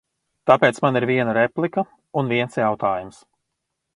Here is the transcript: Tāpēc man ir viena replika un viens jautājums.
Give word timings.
Tāpēc 0.51 0.79
man 0.85 0.97
ir 1.01 1.05
viena 1.09 1.35
replika 1.39 1.85
un 2.21 2.33
viens 2.33 2.59
jautājums. 2.63 3.23